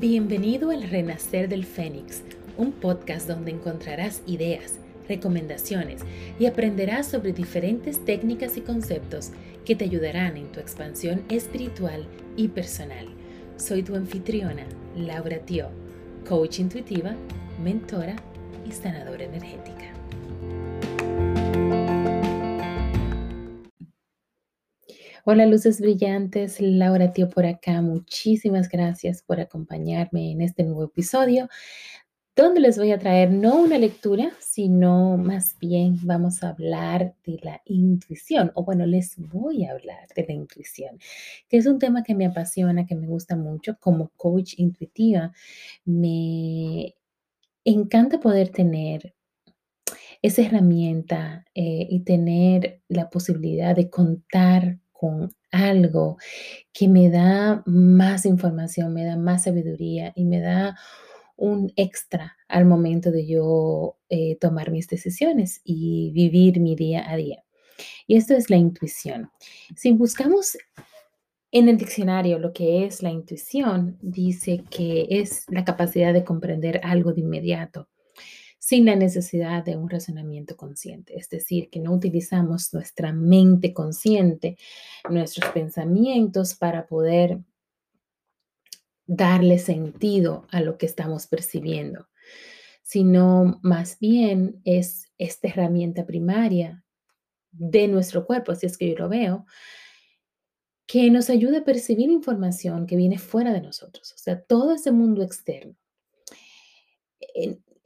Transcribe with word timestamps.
Bienvenido 0.00 0.70
al 0.70 0.84
Renacer 0.84 1.48
del 1.48 1.64
Fénix, 1.64 2.22
un 2.56 2.70
podcast 2.70 3.26
donde 3.26 3.50
encontrarás 3.50 4.22
ideas, 4.28 4.78
recomendaciones 5.08 6.02
y 6.38 6.46
aprenderás 6.46 7.08
sobre 7.08 7.32
diferentes 7.32 8.04
técnicas 8.04 8.56
y 8.56 8.60
conceptos 8.60 9.32
que 9.64 9.74
te 9.74 9.86
ayudarán 9.86 10.36
en 10.36 10.52
tu 10.52 10.60
expansión 10.60 11.24
espiritual 11.30 12.06
y 12.36 12.46
personal. 12.46 13.08
Soy 13.56 13.82
tu 13.82 13.96
anfitriona, 13.96 14.66
Laura 14.96 15.40
Tio, 15.40 15.70
coach 16.28 16.60
intuitiva, 16.60 17.16
mentora 17.60 18.14
y 18.68 18.70
sanadora 18.70 19.24
energética. 19.24 19.97
Hola 25.30 25.44
luces 25.44 25.78
brillantes, 25.78 26.58
Laura 26.58 27.12
Tío 27.12 27.28
por 27.28 27.44
acá. 27.44 27.82
Muchísimas 27.82 28.70
gracias 28.70 29.22
por 29.22 29.40
acompañarme 29.40 30.32
en 30.32 30.40
este 30.40 30.64
nuevo 30.64 30.84
episodio 30.84 31.50
donde 32.34 32.60
les 32.60 32.78
voy 32.78 32.92
a 32.92 32.98
traer 32.98 33.30
no 33.30 33.60
una 33.60 33.76
lectura, 33.76 34.32
sino 34.40 35.18
más 35.18 35.58
bien 35.60 35.98
vamos 36.02 36.42
a 36.42 36.48
hablar 36.48 37.14
de 37.26 37.40
la 37.42 37.60
intuición, 37.66 38.52
o 38.54 38.64
bueno, 38.64 38.86
les 38.86 39.18
voy 39.18 39.66
a 39.66 39.72
hablar 39.72 40.08
de 40.16 40.24
la 40.26 40.32
intuición, 40.32 40.98
que 41.46 41.58
es 41.58 41.66
un 41.66 41.78
tema 41.78 42.02
que 42.02 42.14
me 42.14 42.24
apasiona, 42.24 42.86
que 42.86 42.94
me 42.94 43.06
gusta 43.06 43.36
mucho. 43.36 43.76
Como 43.80 44.08
coach 44.16 44.54
intuitiva, 44.56 45.32
me 45.84 46.94
encanta 47.64 48.18
poder 48.18 48.48
tener 48.48 49.14
esa 50.22 50.40
herramienta 50.40 51.44
eh, 51.54 51.86
y 51.90 52.00
tener 52.00 52.80
la 52.88 53.10
posibilidad 53.10 53.76
de 53.76 53.90
contar 53.90 54.78
con 54.98 55.32
algo 55.52 56.18
que 56.72 56.88
me 56.88 57.08
da 57.08 57.62
más 57.66 58.26
información, 58.26 58.92
me 58.92 59.04
da 59.04 59.16
más 59.16 59.44
sabiduría 59.44 60.12
y 60.16 60.24
me 60.24 60.40
da 60.40 60.76
un 61.36 61.72
extra 61.76 62.36
al 62.48 62.64
momento 62.64 63.12
de 63.12 63.26
yo 63.26 63.96
eh, 64.08 64.36
tomar 64.40 64.72
mis 64.72 64.88
decisiones 64.88 65.60
y 65.62 66.10
vivir 66.12 66.58
mi 66.58 66.74
día 66.74 67.08
a 67.08 67.16
día. 67.16 67.44
Y 68.08 68.16
esto 68.16 68.34
es 68.34 68.50
la 68.50 68.56
intuición. 68.56 69.30
Si 69.76 69.92
buscamos 69.92 70.58
en 71.52 71.68
el 71.68 71.76
diccionario 71.76 72.40
lo 72.40 72.52
que 72.52 72.84
es 72.84 73.00
la 73.00 73.10
intuición, 73.10 73.98
dice 74.02 74.64
que 74.68 75.06
es 75.10 75.44
la 75.48 75.64
capacidad 75.64 76.12
de 76.12 76.24
comprender 76.24 76.80
algo 76.82 77.12
de 77.12 77.20
inmediato 77.20 77.88
sin 78.58 78.84
la 78.84 78.96
necesidad 78.96 79.64
de 79.64 79.76
un 79.76 79.88
razonamiento 79.88 80.56
consciente. 80.56 81.18
Es 81.18 81.28
decir, 81.28 81.70
que 81.70 81.80
no 81.80 81.92
utilizamos 81.92 82.74
nuestra 82.74 83.12
mente 83.12 83.72
consciente, 83.72 84.58
nuestros 85.08 85.50
pensamientos 85.52 86.54
para 86.54 86.86
poder 86.86 87.38
darle 89.06 89.58
sentido 89.58 90.46
a 90.50 90.60
lo 90.60 90.76
que 90.76 90.86
estamos 90.86 91.26
percibiendo, 91.26 92.08
sino 92.82 93.58
más 93.62 93.98
bien 93.98 94.60
es 94.64 95.10
esta 95.16 95.48
herramienta 95.48 96.04
primaria 96.04 96.84
de 97.50 97.88
nuestro 97.88 98.26
cuerpo, 98.26 98.52
así 98.52 98.66
es 98.66 98.76
que 98.76 98.90
yo 98.90 98.98
lo 98.98 99.08
veo, 99.08 99.46
que 100.86 101.10
nos 101.10 101.30
ayuda 101.30 101.60
a 101.60 101.64
percibir 101.64 102.10
información 102.10 102.86
que 102.86 102.96
viene 102.96 103.18
fuera 103.18 103.52
de 103.52 103.62
nosotros, 103.62 104.12
o 104.12 104.18
sea, 104.18 104.42
todo 104.42 104.74
ese 104.74 104.92
mundo 104.92 105.22
externo 105.22 105.74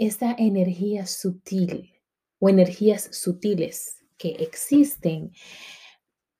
esa 0.06 0.34
energía 0.38 1.06
sutil 1.06 1.92
o 2.38 2.48
energías 2.48 3.08
sutiles 3.12 4.04
que 4.18 4.30
existen, 4.30 5.32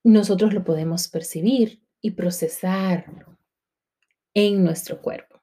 nosotros 0.03 0.53
lo 0.53 0.65
podemos 0.65 1.09
percibir 1.09 1.83
y 2.01 2.13
procesarlo 2.13 3.39
en 4.35 4.65
nuestro 4.65 5.01
cuerpo. 5.01 5.41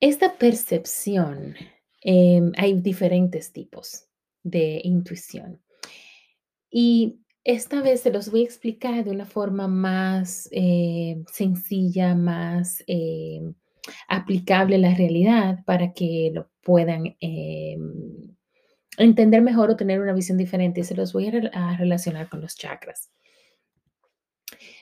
Esta 0.00 0.38
percepción, 0.38 1.54
em, 2.00 2.52
hay 2.56 2.80
diferentes 2.80 3.52
tipos 3.52 4.06
de 4.42 4.80
intuición. 4.84 5.60
Y 6.70 7.20
esta 7.44 7.82
vez 7.82 8.00
se 8.00 8.12
los 8.12 8.30
voy 8.30 8.42
a 8.42 8.44
explicar 8.44 9.04
de 9.04 9.10
una 9.10 9.26
forma 9.26 9.68
más 9.68 10.48
eh, 10.52 11.22
sencilla, 11.32 12.14
más 12.14 12.82
em, 12.86 13.54
aplicable 14.08 14.76
a 14.76 14.78
la 14.78 14.94
realidad 14.94 15.64
para 15.64 15.92
que 15.92 16.30
lo 16.34 16.50
puedan 16.62 17.16
em, 17.20 18.36
entender 18.98 19.42
mejor 19.42 19.70
o 19.70 19.76
tener 19.76 20.00
una 20.00 20.12
visión 20.12 20.38
diferente. 20.38 20.84
Se 20.84 20.94
los 20.94 21.12
voy 21.12 21.28
a, 21.28 21.76
relacionar 21.76 22.28
con 22.28 22.40
los 22.40 22.56
chakras. 22.56 23.10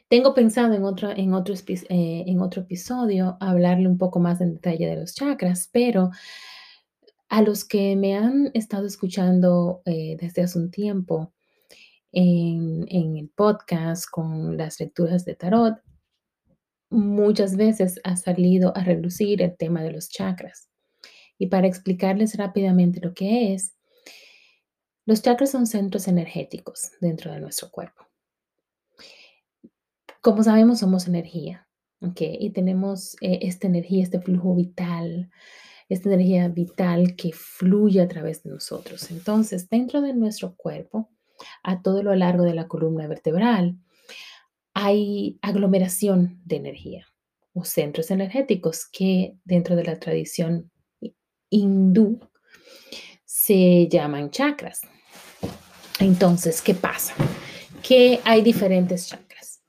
Tengo 0.09 0.35
pensado 0.35 0.75
en 0.75 0.85
otro, 0.85 1.11
en, 1.11 1.35
otro, 1.35 1.55
eh, 1.55 2.25
en 2.27 2.41
otro 2.41 2.63
episodio 2.63 3.37
hablarle 3.41 3.89
un 3.89 3.99
poco 3.99 4.21
más 4.21 4.41
en 4.41 4.55
detalle 4.55 4.87
de 4.87 4.97
los 4.97 5.15
chakras, 5.15 5.69
pero 5.73 6.11
a 7.29 7.43
los 7.43 7.65
que 7.65 7.97
me 7.97 8.17
han 8.17 8.51
estado 8.55 8.87
escuchando 8.87 9.83
eh, 9.85 10.17
desde 10.21 10.43
hace 10.43 10.59
un 10.59 10.71
tiempo 10.71 11.33
en, 12.13 12.87
en 12.89 13.17
el 13.17 13.29
podcast 13.29 14.09
con 14.09 14.57
las 14.57 14.79
lecturas 14.79 15.25
de 15.25 15.35
tarot, 15.35 15.77
muchas 16.91 17.57
veces 17.57 18.01
ha 18.05 18.17
salido 18.17 18.77
a 18.77 18.85
relucir 18.85 19.43
el 19.43 19.57
tema 19.57 19.83
de 19.83 19.93
los 19.93 20.09
chakras. 20.09 20.69
Y 21.39 21.49
para 21.49 21.67
explicarles 21.67 22.37
rápidamente 22.37 23.01
lo 23.01 23.15
que 23.15 23.55
es, 23.55 23.75
los 25.05 25.23
chakras 25.23 25.51
son 25.51 25.67
centros 25.67 26.09
energéticos 26.09 26.91
dentro 27.01 27.33
de 27.33 27.41
nuestro 27.41 27.71
cuerpo. 27.71 28.07
Como 30.21 30.43
sabemos, 30.43 30.81
somos 30.81 31.07
energía, 31.07 31.69
¿ok? 32.01 32.21
Y 32.21 32.51
tenemos 32.51 33.17
eh, 33.21 33.39
esta 33.43 33.69
energía, 33.69 34.03
este 34.03 34.21
flujo 34.21 34.55
vital, 34.57 35.31
esta 35.89 36.09
energía 36.09 36.49
vital 36.49 37.15
que 37.15 37.33
fluye 37.33 38.01
a 38.01 38.09
través 38.09 38.43
de 38.43 38.51
nosotros. 38.51 39.11
Entonces, 39.11 39.69
dentro 39.69 40.01
de 40.01 40.15
nuestro 40.15 40.57
cuerpo, 40.57 41.11
a 41.63 41.83
todo 41.83 42.03
lo 42.03 42.15
largo 42.15 42.43
de 42.45 42.55
la 42.55 42.67
columna 42.67 43.07
vertebral, 43.07 43.79
hay 44.87 45.37
aglomeración 45.43 46.41
de 46.45 46.57
energía 46.57 47.07
o 47.55 47.65
centros 47.65 48.13
energéticos 48.13 48.87
que 48.87 49.37
dentro 49.45 49.75
de 49.75 49.83
la 49.83 49.99
tradición 49.99 50.71
hindú 51.51 52.21
se 53.25 53.89
llaman 53.89 54.31
chakras. 54.31 54.83
Entonces, 55.99 56.63
¿qué 56.63 56.75
pasa? 56.75 57.15
Que 57.83 58.21
hay 58.25 58.43
diferentes 58.43 59.09
chakras. 59.09 59.61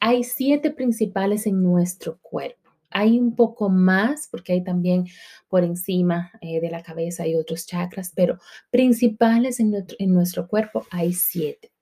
Hay 0.00 0.24
siete 0.24 0.72
principales 0.72 1.46
en 1.46 1.62
nuestro 1.62 2.18
cuerpo. 2.20 2.70
Hay 2.90 3.20
un 3.20 3.36
poco 3.36 3.68
más 3.68 4.26
porque 4.28 4.54
hay 4.54 4.64
también 4.64 5.06
por 5.48 5.62
encima 5.62 6.32
eh, 6.40 6.60
de 6.60 6.70
la 6.70 6.82
cabeza 6.82 7.22
hay 7.22 7.36
otros 7.36 7.64
chakras, 7.64 8.10
pero 8.12 8.40
principales 8.70 9.60
en 9.60 10.14
nuestro 10.14 10.48
cuerpo 10.48 10.84
hay 10.90 11.12
siete. 11.12 11.73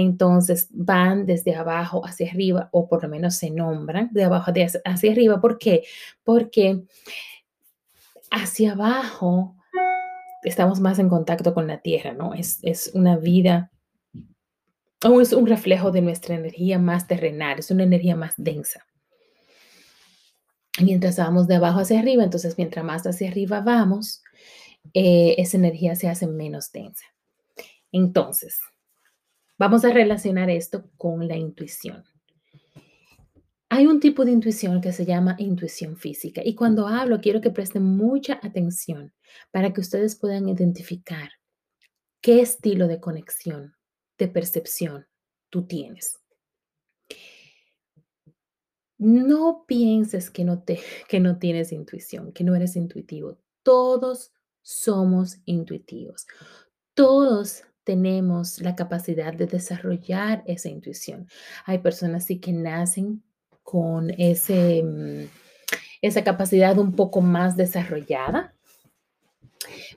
Entonces 0.00 0.68
van 0.70 1.26
desde 1.26 1.56
abajo 1.56 2.06
hacia 2.06 2.30
arriba 2.30 2.68
o 2.70 2.86
por 2.86 3.02
lo 3.02 3.08
menos 3.08 3.34
se 3.34 3.50
nombran 3.50 4.10
de 4.12 4.22
abajo 4.22 4.52
hacia 4.84 5.10
arriba. 5.10 5.40
¿Por 5.40 5.58
qué? 5.58 5.82
Porque 6.22 6.84
hacia 8.30 8.72
abajo 8.74 9.56
estamos 10.44 10.78
más 10.78 11.00
en 11.00 11.08
contacto 11.08 11.52
con 11.52 11.66
la 11.66 11.78
tierra, 11.78 12.12
¿no? 12.12 12.32
Es, 12.32 12.60
es 12.62 12.92
una 12.94 13.16
vida 13.16 13.72
o 15.04 15.20
es 15.20 15.32
un 15.32 15.48
reflejo 15.48 15.90
de 15.90 16.00
nuestra 16.00 16.36
energía 16.36 16.78
más 16.78 17.08
terrenal, 17.08 17.58
es 17.58 17.72
una 17.72 17.82
energía 17.82 18.14
más 18.14 18.34
densa. 18.36 18.86
Mientras 20.80 21.16
vamos 21.16 21.48
de 21.48 21.56
abajo 21.56 21.80
hacia 21.80 21.98
arriba, 21.98 22.22
entonces 22.22 22.56
mientras 22.56 22.84
más 22.84 23.04
hacia 23.04 23.28
arriba 23.28 23.62
vamos, 23.62 24.22
eh, 24.94 25.34
esa 25.38 25.56
energía 25.56 25.96
se 25.96 26.08
hace 26.08 26.28
menos 26.28 26.70
densa. 26.70 27.04
Entonces, 27.90 28.60
Vamos 29.58 29.84
a 29.84 29.92
relacionar 29.92 30.50
esto 30.50 30.88
con 30.96 31.26
la 31.26 31.36
intuición. 31.36 32.04
Hay 33.68 33.86
un 33.86 33.98
tipo 33.98 34.24
de 34.24 34.30
intuición 34.30 34.80
que 34.80 34.92
se 34.92 35.04
llama 35.04 35.34
intuición 35.38 35.96
física 35.96 36.40
y 36.44 36.54
cuando 36.54 36.86
hablo 36.86 37.20
quiero 37.20 37.40
que 37.40 37.50
presten 37.50 37.82
mucha 37.82 38.38
atención 38.42 39.12
para 39.50 39.72
que 39.72 39.80
ustedes 39.80 40.16
puedan 40.16 40.48
identificar 40.48 41.30
qué 42.20 42.40
estilo 42.40 42.86
de 42.86 43.00
conexión, 43.00 43.74
de 44.16 44.28
percepción 44.28 45.06
tú 45.50 45.66
tienes. 45.66 46.18
No 48.96 49.64
pienses 49.66 50.30
que 50.30 50.44
no, 50.44 50.62
te, 50.62 50.80
que 51.08 51.20
no 51.20 51.38
tienes 51.38 51.72
intuición, 51.72 52.32
que 52.32 52.44
no 52.44 52.54
eres 52.54 52.76
intuitivo. 52.76 53.38
Todos 53.64 54.32
somos 54.62 55.38
intuitivos. 55.44 56.26
Todos 56.94 57.64
tenemos 57.88 58.60
la 58.60 58.76
capacidad 58.76 59.32
de 59.32 59.46
desarrollar 59.46 60.42
esa 60.44 60.68
intuición. 60.68 61.26
Hay 61.64 61.78
personas 61.78 62.26
sí 62.26 62.38
que 62.38 62.52
nacen 62.52 63.22
con 63.62 64.10
ese, 64.18 64.82
mm, 64.82 65.24
esa 66.02 66.22
capacidad 66.22 66.76
un 66.76 66.94
poco 66.94 67.22
más 67.22 67.56
desarrollada, 67.56 68.54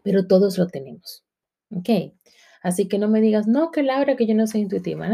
pero 0.03 0.25
todos 0.25 0.57
lo 0.57 0.67
tenemos. 0.67 1.25
¿Ok? 1.69 2.13
Así 2.63 2.87
que 2.87 2.97
no 2.97 3.09
me 3.09 3.19
digas, 3.19 3.45
no, 3.45 3.71
que 3.71 3.83
Laura, 3.83 4.15
que 4.15 4.25
yo 4.25 4.35
no 4.35 4.47
soy 4.47 4.61
intuitiva. 4.61 5.09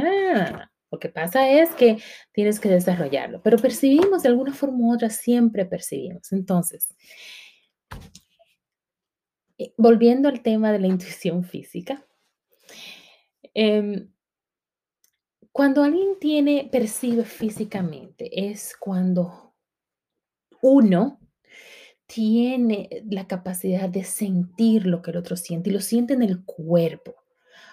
Lo 0.91 0.99
que 0.99 1.09
pasa 1.09 1.49
es 1.49 1.71
que 1.71 1.97
tienes 2.31 2.59
que 2.59 2.69
desarrollarlo, 2.69 3.41
pero 3.41 3.57
percibimos 3.57 4.21
de 4.21 4.29
alguna 4.29 4.53
forma 4.53 4.77
u 4.81 4.93
otra, 4.93 5.09
siempre 5.09 5.65
percibimos. 5.65 6.31
Entonces, 6.31 6.93
eh, 9.57 9.73
volviendo 9.77 10.29
al 10.29 10.43
tema 10.43 10.71
de 10.71 10.77
la 10.77 10.87
intuición 10.87 11.43
física, 11.43 12.06
em, 13.57 14.11
cuando 15.51 15.81
alguien 15.81 16.19
tiene, 16.19 16.69
percibe 16.71 17.23
físicamente, 17.23 18.51
es 18.51 18.75
cuando 18.79 19.55
uno 20.61 21.19
tiene 22.05 23.03
la 23.09 23.27
capacidad 23.27 23.89
de 23.89 24.03
sentir 24.03 24.85
lo 24.85 25.01
que 25.01 25.09
el 25.09 25.17
otro 25.17 25.35
siente 25.35 25.71
y 25.71 25.73
lo 25.73 25.81
siente 25.81 26.13
en 26.13 26.21
el 26.21 26.45
cuerpo, 26.45 27.15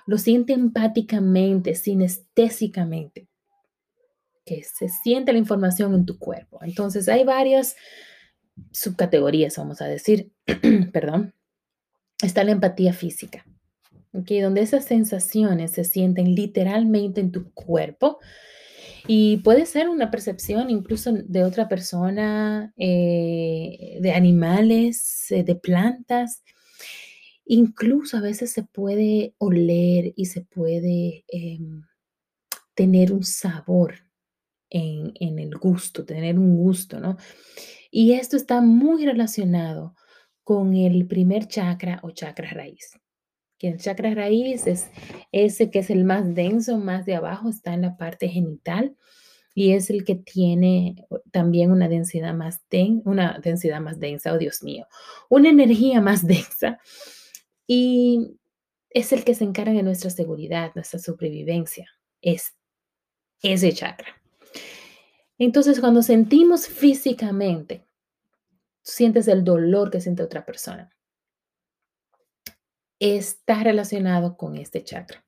lo 0.06 0.16
siente 0.16 0.54
empáticamente, 0.54 1.74
sinestésicamente, 1.74 3.28
que 4.46 4.62
se 4.62 4.88
siente 4.88 5.34
la 5.34 5.38
información 5.38 5.94
en 5.94 6.06
tu 6.06 6.18
cuerpo. 6.18 6.60
Entonces 6.62 7.08
hay 7.10 7.24
varias 7.24 7.76
subcategorías, 8.72 9.58
vamos 9.58 9.82
a 9.82 9.86
decir, 9.86 10.32
perdón. 10.92 11.34
Está 12.22 12.42
la 12.44 12.52
empatía 12.52 12.94
física, 12.94 13.44
¿okay? 14.14 14.40
donde 14.40 14.62
esas 14.62 14.84
sensaciones 14.84 15.72
se 15.72 15.84
sienten 15.84 16.34
literalmente 16.34 17.20
en 17.20 17.32
tu 17.32 17.52
cuerpo 17.52 18.18
y 19.06 19.38
puede 19.38 19.66
ser 19.66 19.88
una 19.88 20.10
percepción 20.10 20.70
incluso 20.70 21.12
de 21.12 21.44
otra 21.44 21.68
persona, 21.68 22.72
eh, 22.76 23.98
de 24.00 24.12
animales, 24.12 25.30
eh, 25.30 25.44
de 25.44 25.54
plantas. 25.56 26.42
Incluso 27.44 28.16
a 28.16 28.20
veces 28.22 28.50
se 28.52 28.62
puede 28.62 29.34
oler 29.38 30.14
y 30.16 30.26
se 30.26 30.40
puede 30.42 31.24
em, 31.28 31.82
tener 32.74 33.12
un 33.12 33.24
sabor 33.24 33.94
en, 34.70 35.12
en, 35.20 35.38
el 35.38 35.56
gusto, 35.58 36.06
tener 36.06 36.38
un 36.38 36.56
gusto, 36.56 36.98
¿no? 36.98 37.18
Y 37.90 38.12
esto 38.14 38.36
está 38.36 38.60
muy 38.62 39.04
relacionado 39.04 39.94
con 40.42 40.74
el 40.74 41.06
primer 41.06 41.46
chakra 41.46 42.00
o 42.02 42.10
chakra 42.10 42.50
raíz. 42.50 42.98
El 43.66 43.78
chakra 43.78 44.14
raíz 44.14 44.66
es 44.66 44.90
ese 45.32 45.70
que 45.70 45.80
es 45.80 45.90
el 45.90 46.04
más 46.04 46.34
denso, 46.34 46.78
más 46.78 47.06
de 47.06 47.14
abajo, 47.14 47.48
está 47.48 47.74
en 47.74 47.82
la 47.82 47.96
parte 47.96 48.28
genital 48.28 48.96
y 49.54 49.72
es 49.72 49.88
el 49.88 50.04
que 50.04 50.16
tiene 50.16 51.06
también 51.30 51.70
una 51.70 51.88
densidad 51.88 52.34
más 52.34 52.60
una 53.04 53.38
densidad 53.42 53.80
más 53.80 54.00
densa, 54.00 54.32
oh 54.32 54.38
Dios 54.38 54.62
mío, 54.62 54.86
una 55.28 55.48
energía 55.48 56.00
más 56.00 56.26
densa 56.26 56.78
y 57.66 58.36
es 58.90 59.12
el 59.12 59.24
que 59.24 59.34
se 59.34 59.44
encarga 59.44 59.72
de 59.72 59.82
nuestra 59.82 60.10
seguridad, 60.10 60.72
nuestra 60.74 60.98
supervivencia, 61.00 61.88
es 62.20 62.54
ese 63.42 63.72
chakra. 63.72 64.08
Entonces, 65.36 65.80
cuando 65.80 66.02
sentimos 66.02 66.68
físicamente, 66.68 67.84
sientes 68.82 69.26
el 69.26 69.42
dolor 69.42 69.90
que 69.90 70.00
siente 70.00 70.22
otra 70.22 70.46
persona, 70.46 70.93
está 73.12 73.62
relacionado 73.62 74.36
con 74.36 74.56
este 74.56 74.82
chakra. 74.82 75.24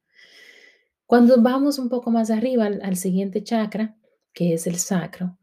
Cuando 1.05 1.41
vamos 1.43 1.79
un 1.79 1.89
poco 1.91 2.11
más 2.11 2.31
arriba 2.31 2.67
al, 2.67 2.97
siguiente 2.97 3.43
chakra, 3.45 3.97
que 4.33 4.55
es 4.55 4.67
el 4.67 4.77
sacro, 4.77 5.39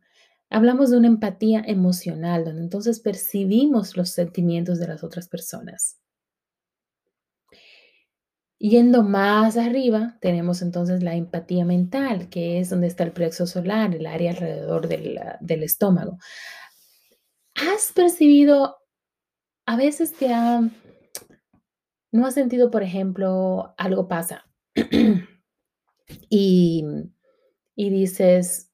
hablamos 0.50 0.90
de 0.90 0.98
una 0.98 1.08
empatía 1.08 1.64
emocional, 1.66 2.44
donde 2.44 2.62
entonces 2.62 3.00
percibimos 3.00 3.96
los 3.96 4.10
sentimientos 4.10 4.80
de 4.80 4.88
las 4.88 5.04
otras 5.04 5.30
personas. 5.30 6.00
Yendo 8.58 9.04
más 9.04 9.58
arriba, 9.58 10.18
tenemos 10.20 10.62
entonces 10.62 11.04
la 11.04 11.16
empatía 11.16 11.66
mental, 11.66 12.30
que 12.30 12.60
es 12.60 12.70
donde 12.70 12.88
está 12.88 13.04
el 13.04 13.12
plexo 13.12 13.46
solar, 13.46 13.94
el 13.94 14.08
área 14.08 14.32
alrededor 14.32 14.88
del, 14.88 15.20
del 15.40 15.64
estómago. 15.64 16.18
¿Has 17.56 17.92
percibido, 17.94 18.78
a 19.66 19.76
veces 19.76 20.14
te 20.14 20.34
ha, 20.34 20.62
no 22.14 22.28
has 22.28 22.36
sentido, 22.36 22.70
por 22.72 22.84
ejemplo, 22.84 23.74
algo 23.76 24.08
pasa 24.08 24.46
y, 26.30 26.86
y 27.76 27.90
dices, 27.90 28.72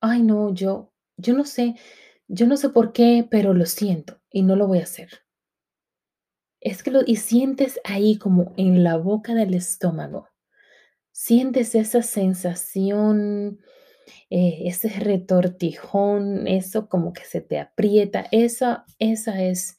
ay 0.00 0.22
no, 0.22 0.54
yo, 0.54 0.92
yo 1.18 1.34
no 1.34 1.44
sé, 1.44 1.76
yo 2.28 2.46
no 2.46 2.56
sé 2.56 2.70
por 2.70 2.92
qué, 2.92 3.28
pero 3.30 3.52
lo 3.52 3.66
siento 3.66 4.20
y 4.30 4.42
no 4.42 4.56
lo 4.56 4.66
voy 4.66 4.78
a 4.78 4.84
hacer. 4.84 5.10
Es 6.60 6.82
que 6.82 6.90
lo, 6.90 7.00
y 7.06 7.16
sientes 7.16 7.78
ahí 7.84 8.16
como 8.16 8.54
en 8.56 8.82
la 8.82 8.96
boca 8.96 9.34
del 9.34 9.52
estómago, 9.52 10.28
sientes 11.12 11.74
esa 11.74 12.00
sensación, 12.00 13.60
eh, 14.30 14.62
ese 14.64 14.88
retortijón, 14.88 16.46
eso 16.48 16.88
como 16.88 17.12
que 17.12 17.24
se 17.24 17.42
te 17.42 17.58
aprieta, 17.58 18.26
esa, 18.32 18.86
esa 18.98 19.42
es 19.42 19.76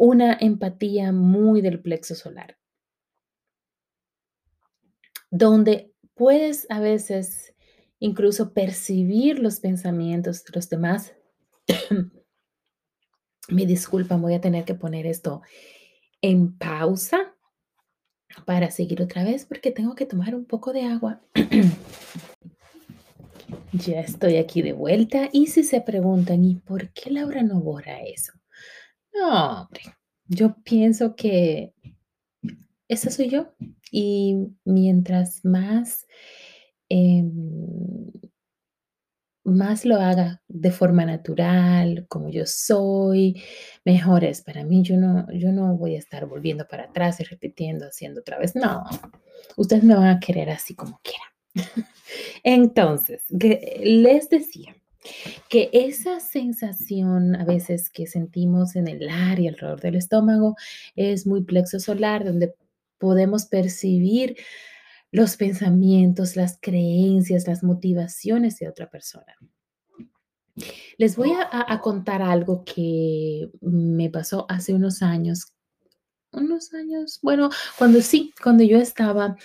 una 0.00 0.32
empatía 0.40 1.12
muy 1.12 1.60
del 1.60 1.78
plexo 1.82 2.14
solar, 2.14 2.56
donde 5.30 5.92
puedes 6.14 6.66
a 6.70 6.80
veces 6.80 7.54
incluso 7.98 8.54
percibir 8.54 9.40
los 9.40 9.60
pensamientos 9.60 10.42
de 10.42 10.52
los 10.54 10.70
demás. 10.70 11.12
Me 13.48 13.66
disculpan, 13.66 14.22
voy 14.22 14.32
a 14.32 14.40
tener 14.40 14.64
que 14.64 14.74
poner 14.74 15.06
esto 15.06 15.42
en 16.22 16.56
pausa 16.56 17.36
para 18.46 18.70
seguir 18.70 19.02
otra 19.02 19.22
vez 19.22 19.44
porque 19.44 19.70
tengo 19.70 19.94
que 19.94 20.06
tomar 20.06 20.34
un 20.34 20.46
poco 20.46 20.72
de 20.72 20.84
agua. 20.84 21.20
Ya 23.72 24.00
estoy 24.00 24.36
aquí 24.36 24.62
de 24.62 24.72
vuelta 24.72 25.28
y 25.32 25.46
si 25.46 25.62
se 25.62 25.80
preguntan, 25.80 26.44
¿y 26.44 26.56
por 26.56 26.90
qué 26.90 27.10
Laura 27.10 27.42
no 27.42 27.60
borra 27.60 28.00
eso? 28.00 28.39
No, 29.14 29.62
hombre, 29.62 29.82
yo 30.26 30.56
pienso 30.62 31.14
que 31.16 31.74
esa 32.88 33.10
soy 33.10 33.28
yo 33.28 33.54
y 33.90 34.36
mientras 34.64 35.44
más, 35.44 36.06
em, 36.88 38.10
más 39.44 39.84
lo 39.84 39.96
haga 39.96 40.42
de 40.48 40.70
forma 40.70 41.04
natural, 41.04 42.06
como 42.08 42.28
yo 42.30 42.44
soy, 42.46 43.42
mejor 43.84 44.24
es 44.24 44.42
para 44.42 44.64
mí. 44.64 44.82
Yo 44.82 44.96
no, 44.96 45.26
yo 45.32 45.52
no 45.52 45.76
voy 45.76 45.96
a 45.96 45.98
estar 45.98 46.26
volviendo 46.26 46.66
para 46.68 46.84
atrás 46.84 47.20
y 47.20 47.24
repitiendo, 47.24 47.86
haciendo 47.86 48.20
otra 48.20 48.38
vez. 48.38 48.54
No, 48.54 48.84
ustedes 49.56 49.82
me 49.84 49.94
van 49.94 50.08
a 50.08 50.20
querer 50.20 50.50
así 50.50 50.74
como 50.74 51.00
quieran. 51.02 51.30
Entonces, 52.44 53.24
les 53.30 54.28
decía 54.30 54.76
que 55.48 55.70
esa 55.72 56.20
sensación 56.20 57.34
a 57.34 57.44
veces 57.44 57.90
que 57.90 58.06
sentimos 58.06 58.76
en 58.76 58.88
el 58.88 59.08
área 59.08 59.50
alrededor 59.50 59.80
del 59.80 59.96
estómago 59.96 60.56
es 60.94 61.26
muy 61.26 61.42
plexo 61.42 61.80
solar, 61.80 62.24
donde 62.24 62.54
podemos 62.98 63.46
percibir 63.46 64.36
los 65.10 65.36
pensamientos, 65.36 66.36
las 66.36 66.58
creencias, 66.60 67.46
las 67.46 67.62
motivaciones 67.62 68.58
de 68.58 68.68
otra 68.68 68.90
persona. 68.90 69.34
Les 70.98 71.16
voy 71.16 71.32
a, 71.32 71.48
a, 71.50 71.80
contar 71.80 72.20
algo 72.20 72.64
que 72.64 73.50
me 73.62 74.10
pasó 74.10 74.44
hace 74.48 74.74
unos 74.74 75.02
años, 75.02 75.54
unos 76.32 76.74
años, 76.74 77.18
bueno, 77.22 77.48
cuando 77.78 78.02
sí, 78.02 78.32
cuando 78.42 78.62
yo 78.62 78.78
estaba 78.78 79.36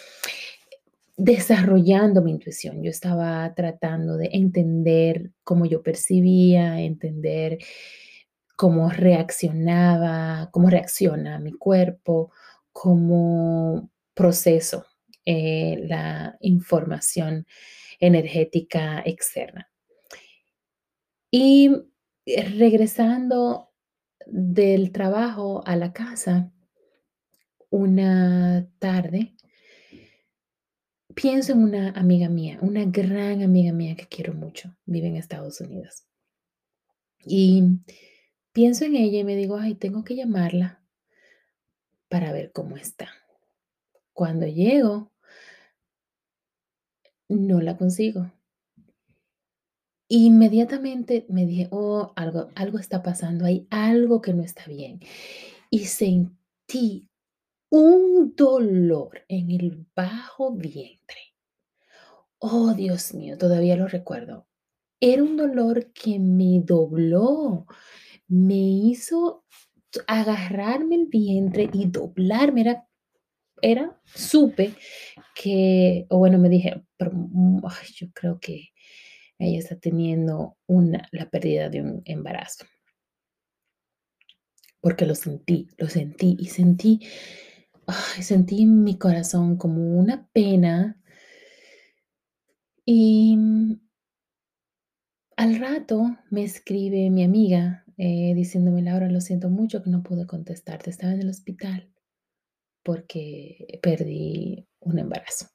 desarrollando 1.17 2.22
mi 2.22 2.31
intuición. 2.31 2.84
Yo 2.84 2.89
estaba 2.89 3.53
tratando 3.55 4.17
de 4.17 4.29
entender 4.34 5.31
cómo 5.43 5.65
yo 5.65 5.81
percibía, 5.81 6.81
entender 6.81 7.60
cómo 8.55 8.89
reaccionaba, 8.89 10.50
cómo 10.51 10.69
reacciona 10.69 11.39
mi 11.39 11.53
cuerpo, 11.53 12.31
cómo 12.72 13.89
proceso 14.13 14.86
eh, 15.25 15.86
la 15.88 16.38
información 16.41 17.45
energética 18.00 19.01
externa. 19.05 19.69
Y 21.31 21.72
regresando 22.25 23.69
del 24.25 24.91
trabajo 24.91 25.63
a 25.65 25.75
la 25.75 25.93
casa, 25.93 26.51
una 27.69 28.67
tarde, 28.79 29.35
pienso 31.15 31.53
en 31.53 31.63
una 31.63 31.89
amiga 31.91 32.29
mía, 32.29 32.60
una 32.62 32.86
gran 32.86 33.41
amiga 33.41 33.72
mía 33.72 33.95
que 33.95 34.07
quiero 34.07 34.34
mucho, 34.34 34.75
vive 34.86 35.07
en 35.07 35.15
Estados 35.15 35.62
Unidos. 35.62 36.03
Y 37.25 37.63
pienso 38.51 38.86
en 38.86 38.95
ella 38.95 39.19
y 39.19 39.24
me 39.24 39.36
digo, 39.36 39.57
ay, 39.57 39.75
tengo 39.75 40.03
que 40.03 40.15
llamarla 40.15 40.84
para 42.10 42.31
ver 42.31 42.51
cómo 42.51 42.77
está. 42.77 43.10
Cuando 44.13 44.45
llego, 44.45 45.12
no 47.27 47.62
la 47.62 47.77
consigo. 47.77 48.31
Inmediatamente 50.07 51.25
me 51.29 51.45
dije, 51.45 51.67
oh, 51.72 52.13
algo, 52.15 52.50
algo 52.55 52.77
está 52.77 53.01
pasando, 53.01 53.45
hay 53.45 53.67
algo 53.72 54.22
que 54.22 54.34
no 54.34 54.43
está 54.43 54.65
bien. 54.67 55.00
Y 55.69 55.86
sentí 55.86 57.10
un 57.75 58.34
dolor 58.38 59.25
en 59.27 59.51
el 59.51 59.86
bajo 59.94 60.53
vientre. 60.53 61.17
Oh, 62.39 62.74
Dios 62.74 63.13
mío, 63.13 63.38
todavía 63.38 63.75
lo 63.75 63.89
recuerdo. 63.89 64.48
Era 65.01 65.22
un 65.22 65.36
dolor 65.36 65.91
que 65.91 66.17
me 66.17 66.62
dobló, 66.63 67.65
me 68.29 68.55
hizo 68.55 69.44
agarrarme 70.08 70.96
el 70.96 71.08
vientre 71.08 71.70
y 71.74 71.88
doblarme. 71.88 72.62
Era, 72.62 72.88
era, 73.62 74.01
supe 74.05 74.74
que, 75.36 76.05
o 76.10 76.20
bueno, 76.20 76.38
me 76.38 76.48
dije, 76.48 76.82
pero, 76.96 77.12
mm, 77.13 77.62
yo 77.94 78.08
creo 78.13 78.39
que 78.39 78.70
ella 79.38 79.60
está 79.60 79.77
teniendo 79.77 80.55
una, 80.65 81.10
la 81.12 81.29
pérdida 81.29 81.70
de 81.70 81.82
un 81.82 82.01
embarazo. 82.05 82.65
Porque 84.79 85.05
lo 85.05 85.15
sentí, 85.15 85.67
lo 85.77 85.89
sentí 85.89 86.38
y 86.39 86.46
sentí, 86.46 87.01
sentí 88.22 88.63
en 88.63 88.84
mi 88.84 88.98
corazón 88.98 89.58
como 89.58 89.98
una 89.98 90.27
pena. 90.34 91.00
Y 92.86 93.38
al 95.36 95.60
rato 95.60 96.18
me 96.30 96.44
escribe 96.44 97.10
mi 97.10 97.24
amiga 97.24 97.86
eh, 97.98 98.34
diciéndome, 98.36 98.82
Laura, 98.82 99.10
lo 99.10 99.22
siento 99.22 99.50
mucho 99.50 99.82
que 99.82 99.89
no 99.89 100.04
pude 100.04 100.27
contestarte, 100.27 100.89
estaba 100.89 101.13
en 101.13 101.22
el 101.22 101.30
hospital 101.30 101.89
porque 102.84 103.80
perdí 103.82 104.68
un 104.80 105.00
embarazo. 105.00 105.48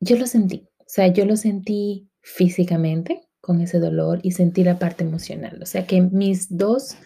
Yo 0.00 0.16
lo 0.18 0.26
sentí, 0.26 0.68
o 0.78 0.84
sea, 0.86 1.06
yo 1.08 1.24
lo 1.24 1.36
sentí 1.36 2.10
físicamente 2.20 3.22
con 3.40 3.60
ese 3.60 3.78
dolor 3.78 4.20
y 4.22 4.32
sentí 4.32 4.64
la 4.64 4.78
parte 4.78 5.04
emocional, 5.04 5.60
o 5.62 5.66
sea 5.66 5.86
que 5.86 6.02
mis 6.02 6.54
dos 6.54 6.96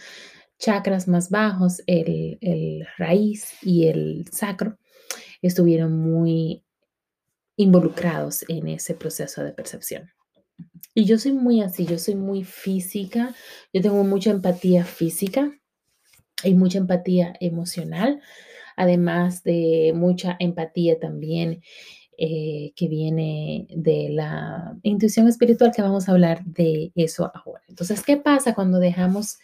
chakras 0.58 1.08
más 1.08 1.30
bajos, 1.30 1.82
el, 1.86 2.38
el 2.40 2.86
raíz 2.96 3.54
y 3.62 3.86
el 3.86 4.26
sacro, 4.32 4.78
estuvieron 5.42 5.96
muy 5.98 6.64
involucrados 7.56 8.44
en 8.48 8.68
ese 8.68 8.94
proceso 8.94 9.42
de 9.42 9.52
percepción. 9.52 10.10
Y 10.94 11.04
yo 11.04 11.18
soy 11.18 11.32
muy 11.32 11.60
así, 11.62 11.86
yo 11.86 11.98
soy 11.98 12.16
muy 12.16 12.44
física, 12.44 13.34
yo 13.72 13.82
tengo 13.82 14.02
mucha 14.04 14.30
empatía 14.30 14.84
física 14.84 15.52
y 16.42 16.54
mucha 16.54 16.78
empatía 16.78 17.34
emocional, 17.40 18.20
además 18.76 19.42
de 19.42 19.92
mucha 19.94 20.36
empatía 20.40 20.98
también 20.98 21.62
eh, 22.16 22.72
que 22.74 22.88
viene 22.88 23.68
de 23.70 24.08
la 24.10 24.76
intuición 24.82 25.28
espiritual, 25.28 25.72
que 25.74 25.82
vamos 25.82 26.08
a 26.08 26.12
hablar 26.12 26.44
de 26.44 26.90
eso 26.96 27.30
ahora. 27.32 27.62
Entonces, 27.68 28.02
¿qué 28.02 28.16
pasa 28.16 28.54
cuando 28.54 28.80
dejamos 28.80 29.38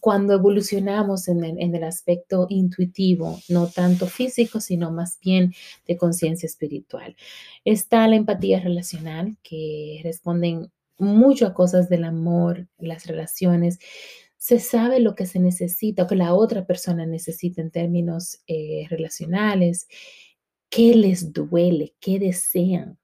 cuando 0.00 0.34
evolucionamos 0.34 1.28
en 1.28 1.44
el, 1.44 1.60
en 1.60 1.74
el, 1.74 1.84
aspecto 1.84 2.46
intuitivo, 2.50 3.40
no 3.48 3.68
tanto 3.68 4.06
físico, 4.06 4.60
sino 4.60 4.90
más 4.90 5.18
bien 5.20 5.52
de 5.86 5.96
conciencia 5.96 6.46
espiritual. 6.46 7.16
Está 7.64 8.06
la 8.08 8.16
empatía 8.16 8.60
relacional, 8.60 9.36
que 9.42 10.00
responden 10.02 10.70
mucho 10.98 11.46
a 11.46 11.54
cosas 11.54 11.88
del 11.88 12.04
amor, 12.04 12.68
las 12.78 13.06
relaciones. 13.06 13.78
Se 14.38 14.60
sabe 14.60 15.00
lo 15.00 15.14
que 15.14 15.26
se 15.26 15.40
necesita 15.40 16.04
o 16.04 16.06
que 16.06 16.16
la 16.16 16.34
otra 16.34 16.66
persona 16.66 17.06
necesita 17.06 17.62
en 17.62 17.70
términos 17.70 18.40
eh, 18.46 18.86
relacionales, 18.90 19.88
qué 20.70 20.94
les 20.94 21.32
duele, 21.32 21.94
qué 22.00 22.18
desean. 22.18 22.98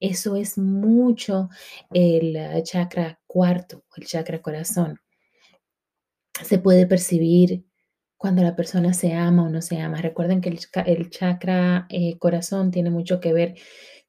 Eso 0.00 0.36
es 0.36 0.56
mucho 0.56 1.50
el 1.92 2.38
chakra 2.64 3.20
cuarto, 3.26 3.84
el 3.96 4.06
chakra 4.06 4.40
corazón 4.40 4.98
se 6.44 6.58
puede 6.58 6.86
percibir 6.86 7.64
cuando 8.16 8.42
la 8.42 8.54
persona 8.54 8.92
se 8.92 9.14
ama 9.14 9.44
o 9.44 9.48
no 9.48 9.62
se 9.62 9.78
ama. 9.78 10.02
Recuerden 10.02 10.40
que 10.40 10.50
el, 10.50 11.10
chakra 11.10 11.86
eh, 11.88 12.18
corazón 12.18 12.70
tiene 12.70 12.90
mucho 12.90 13.20
que 13.20 13.32
ver 13.32 13.54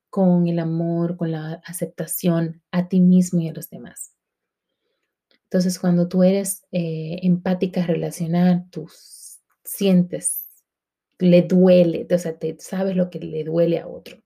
con 0.09 0.47
el 0.47 0.59
amor, 0.59 1.15
con 1.15 1.31
la 1.31 1.61
aceptación 1.65 2.61
a 2.71 2.89
ti 2.89 2.99
mismo 2.99 3.39
y 3.39 3.47
a 3.47 3.53
los 3.53 3.69
demás. 3.69 4.13
Entonces, 5.43 5.79
cuando 5.79 6.07
tú 6.07 6.23
eres 6.23 6.65
eh, 6.71 7.19
empática 7.23 7.85
relacional, 7.85 8.65
tú 8.69 8.89
sientes, 9.63 10.45
le 11.19 11.43
duele, 11.43 12.07
o 12.09 12.17
sea, 12.17 12.37
te 12.37 12.57
sabes 12.59 12.95
lo 12.95 13.09
que 13.09 13.19
le 13.19 13.43
duele 13.43 13.79
a 13.79 13.87
otro. 13.87 14.21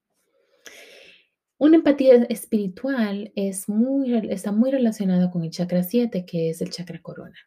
Una 1.57 1.77
empatía 1.77 2.25
espiritual 2.29 3.31
es 3.35 3.69
muy, 3.69 4.13
está 4.29 4.51
muy 4.51 4.71
relacionada 4.71 5.31
con 5.31 5.43
el 5.43 5.51
chakra 5.51 5.83
7, 5.83 6.25
que 6.25 6.49
es 6.49 6.61
el 6.61 6.69
chakra 6.69 7.01
corona. 7.01 7.37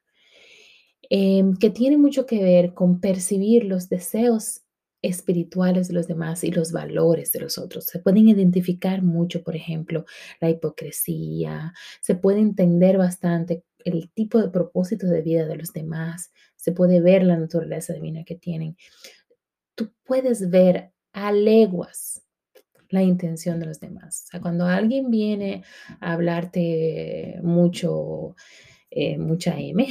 Em, 1.11 1.57
que 1.57 1.71
tiene 1.71 1.97
mucho 1.97 2.27
que 2.27 2.43
ver 2.43 2.75
con 2.75 3.01
percibir 3.01 3.65
los 3.65 3.89
deseos 3.89 4.63
espirituales 5.01 5.89
de 5.89 5.95
los 5.95 6.07
demás 6.09 6.45
y 6.45 6.51
los 6.51 6.73
valores 6.73 7.33
de 7.33 7.41
los 7.41 7.57
otros. 7.57 7.87
Se 7.87 8.01
pueden 8.01 8.29
identificar 8.29 9.03
mucho, 9.03 9.43
por 9.43 9.57
ejemplo, 9.57 10.05
la 10.41 10.51
hipocresía, 10.51 11.73
se 12.01 12.15
puede 12.15 12.41
entender 12.41 12.99
bastante 12.99 13.65
el 13.85 14.11
tipo 14.11 14.41
de 14.41 14.51
propósito 14.51 15.07
de 15.07 15.23
vida 15.23 15.47
de 15.47 15.57
los 15.57 15.73
demás, 15.73 16.33
se 16.57 16.73
puede 16.73 17.01
ver 17.01 17.23
la 17.23 17.37
naturaleza 17.39 17.95
divina 17.95 18.25
que 18.25 18.35
tienen. 18.35 18.77
Tú 19.75 19.93
puedes 20.05 20.51
ver 20.51 20.93
a 21.13 21.33
leguas 21.33 22.23
la 22.91 23.03
intención 23.03 23.61
de 23.61 23.67
los 23.67 23.81
demás. 23.81 24.25
O 24.27 24.31
sea, 24.31 24.41
cuando 24.41 24.67
alguien 24.67 25.11
viene 25.11 25.63
a 26.01 26.13
hablarte 26.15 27.39
mucho, 27.43 28.35
eh, 28.91 29.19
mucha 29.19 29.59
M, 29.59 29.87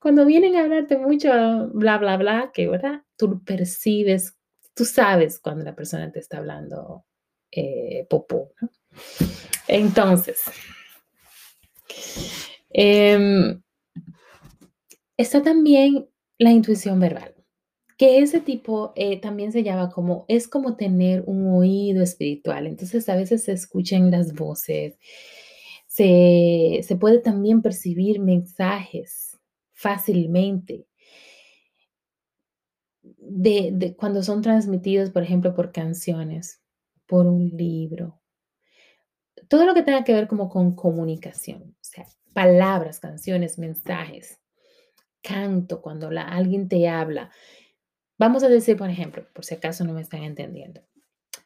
Cuando 0.00 0.24
vienen 0.24 0.56
a 0.56 0.64
hablarte 0.64 0.98
mucho 0.98 1.30
bla, 1.72 1.98
bla, 1.98 2.16
bla, 2.16 2.50
que, 2.52 2.68
¿verdad? 2.68 3.02
Tú 3.16 3.42
percibes, 3.44 4.36
tú 4.74 4.84
sabes 4.84 5.38
cuando 5.38 5.64
la 5.64 5.74
persona 5.74 6.10
te 6.10 6.20
está 6.20 6.38
hablando 6.38 7.04
eh, 7.50 8.06
popó, 8.08 8.52
¿no? 8.60 8.70
Entonces, 9.68 10.40
em, 12.70 13.62
está 15.16 15.42
también 15.42 16.08
la 16.38 16.50
intuición 16.50 16.98
verbal, 16.98 17.34
que 17.96 18.18
ese 18.18 18.40
tipo 18.40 18.92
eh, 18.96 19.20
también 19.20 19.52
se 19.52 19.62
llama 19.62 19.90
como, 19.90 20.24
es 20.28 20.48
como 20.48 20.76
tener 20.76 21.22
un 21.26 21.46
oído 21.54 22.02
espiritual. 22.02 22.66
Entonces, 22.66 23.08
a 23.08 23.16
veces 23.16 23.44
se 23.44 23.52
escuchan 23.52 24.10
las 24.10 24.34
voces, 24.34 24.98
se, 25.92 26.80
se 26.82 26.96
puede 26.96 27.18
también 27.18 27.60
percibir 27.60 28.18
mensajes 28.18 29.38
fácilmente. 29.72 30.86
De, 33.02 33.94
cuando 33.98 34.22
son 34.22 34.40
transmitidos, 34.40 35.10
por 35.10 35.22
ejemplo, 35.22 35.54
por 35.54 35.70
canciones, 35.70 36.62
por 37.06 37.26
un 37.26 37.50
libro, 37.50 38.22
todo 39.48 39.66
lo 39.66 39.74
que 39.74 39.82
tenga 39.82 40.02
que 40.02 40.14
ver 40.14 40.28
como 40.28 40.48
con 40.48 40.74
comunicación, 40.74 41.76
o 41.78 41.84
sea, 41.84 42.06
palabras, 42.32 42.98
canciones, 42.98 43.58
mensajes, 43.58 44.40
canto, 45.20 45.82
cuando 45.82 46.08
alguien 46.08 46.68
te 46.68 46.88
habla. 46.88 47.30
Vamos 48.16 48.42
a 48.44 48.48
decir, 48.48 48.78
por 48.78 48.88
ejemplo, 48.88 49.26
por 49.34 49.44
si 49.44 49.56
acaso 49.56 49.84
no 49.84 49.92
me 49.92 50.00
están 50.00 50.22
entendiendo, 50.22 50.80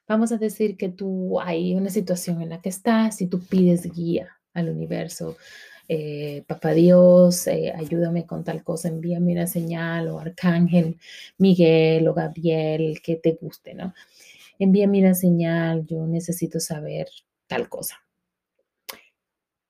vamos 0.06 0.30
a 0.30 0.36
decir 0.36 0.76
que 0.76 0.88
tú 0.88 1.40
hay 1.40 1.74
una 1.74 1.90
situación 1.90 2.42
en 2.42 2.50
la 2.50 2.60
que 2.60 2.68
estás 2.68 3.20
y 3.20 3.26
tú 3.26 3.40
pides 3.40 3.90
guía 3.92 4.35
al 4.56 4.70
universo, 4.70 5.36
eh, 5.88 6.42
papá 6.48 6.72
Dios, 6.72 7.46
eh, 7.46 7.72
ayúdame 7.76 8.26
con 8.26 8.42
tal 8.42 8.64
cosa, 8.64 8.88
envíame 8.88 9.32
una 9.32 9.46
señal, 9.46 10.08
o 10.08 10.18
Arcángel 10.18 10.98
Miguel 11.38 12.08
o 12.08 12.14
Gabriel, 12.14 13.00
que 13.02 13.16
te 13.16 13.38
guste, 13.40 13.74
¿no? 13.74 13.94
Envíame 14.58 15.00
una 15.00 15.14
señal, 15.14 15.86
yo 15.86 16.06
necesito 16.06 16.58
saber 16.58 17.08
tal 17.46 17.68
cosa. 17.68 17.96